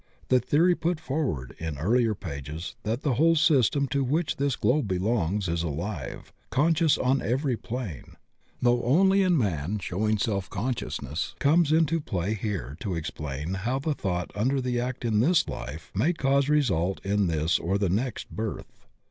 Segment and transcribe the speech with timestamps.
[0.29, 4.87] The theory put forward in earUer pages that the whole system to which dus globe
[4.87, 8.15] belongs is alive, conscious on every plane,
[8.63, 13.93] though only in man showing self consciousness, comes into play here to explain how the
[13.93, 18.27] thought under the act in this life may cause result in this or the next
[18.31, 18.71] birth.